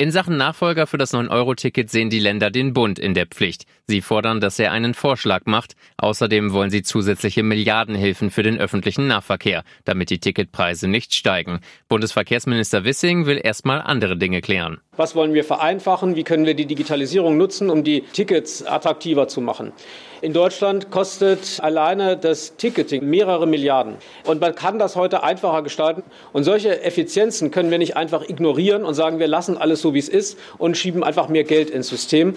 [0.00, 3.64] In Sachen Nachfolger für das 9-Euro-Ticket sehen die Länder den Bund in der Pflicht.
[3.88, 5.74] Sie fordern, dass er einen Vorschlag macht.
[5.96, 11.58] Außerdem wollen sie zusätzliche Milliardenhilfen für den öffentlichen Nahverkehr, damit die Ticketpreise nicht steigen.
[11.88, 14.78] Bundesverkehrsminister Wissing will erstmal andere Dinge klären.
[14.96, 16.14] Was wollen wir vereinfachen?
[16.14, 19.72] Wie können wir die Digitalisierung nutzen, um die Tickets attraktiver zu machen?
[20.20, 23.94] In Deutschland kostet alleine das Ticketing mehrere Milliarden.
[24.24, 26.02] Und man kann das heute einfacher gestalten.
[26.32, 29.98] Und solche Effizienzen können wir nicht einfach ignorieren und sagen, wir lassen alles so, wie
[29.98, 32.34] es ist und schieben einfach mehr Geld ins System.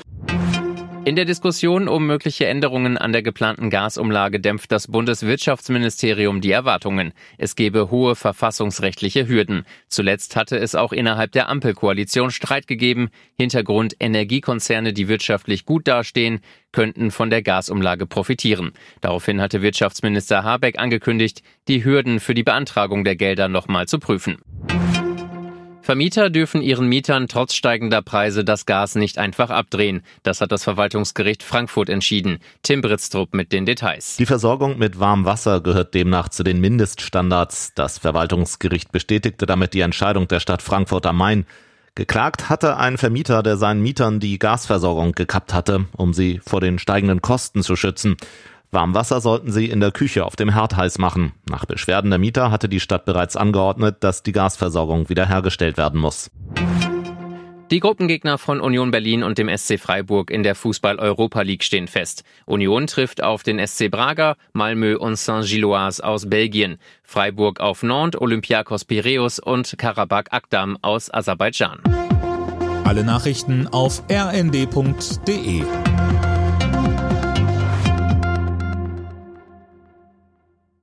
[1.04, 7.14] In der Diskussion um mögliche Änderungen an der geplanten Gasumlage dämpft das Bundeswirtschaftsministerium die Erwartungen.
[7.40, 9.66] Es gebe hohe verfassungsrechtliche Hürden.
[9.88, 13.10] Zuletzt hatte es auch innerhalb der Ampelkoalition Streit gegeben.
[13.36, 16.40] Hintergrund Energiekonzerne, die wirtschaftlich gut dastehen,
[16.72, 18.72] könnten von der Gasumlage profitieren.
[19.02, 24.38] Daraufhin hatte Wirtschaftsminister Habeck angekündigt, die Hürden für die Beantragung der Gelder nochmal zu prüfen.
[25.92, 30.04] Vermieter dürfen ihren Mietern trotz steigender Preise das Gas nicht einfach abdrehen.
[30.24, 32.40] Das hat das Verwaltungsgericht Frankfurt entschieden.
[32.64, 34.16] Tim Britztrup mit den Details.
[34.16, 37.74] Die Versorgung mit warmem Wasser gehört demnach zu den Mindeststandards.
[37.76, 41.46] Das Verwaltungsgericht bestätigte damit die Entscheidung der Stadt Frankfurt am Main.
[41.96, 46.80] Geklagt hatte ein Vermieter, der seinen Mietern die Gasversorgung gekappt hatte, um sie vor den
[46.80, 48.16] steigenden Kosten zu schützen.
[48.74, 51.34] Warmwasser sollten sie in der Küche auf dem Herd heiß machen.
[51.50, 56.32] Nach Beschwerden der Mieter hatte die Stadt bereits angeordnet, dass die Gasversorgung wiederhergestellt werden muss.
[57.70, 62.24] Die Gruppengegner von Union Berlin und dem SC Freiburg in der Fußball-Europa League stehen fest.
[62.46, 68.85] Union trifft auf den SC Braga, Malmö und Saint-Gilloise aus Belgien, Freiburg auf Nantes, Olympiakos
[68.85, 71.80] Piräus und Karabakh Akdam aus Aserbaidschan.
[72.84, 75.63] Alle Nachrichten auf rnd.de